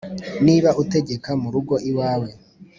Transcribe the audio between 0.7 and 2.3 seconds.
utegeka mu rugo iwawe